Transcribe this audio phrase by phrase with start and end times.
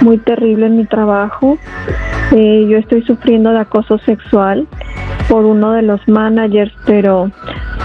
[0.00, 1.58] muy terrible en mi trabajo.
[2.32, 4.66] Eh, yo estoy sufriendo de acoso sexual
[5.28, 7.30] por uno de los managers, pero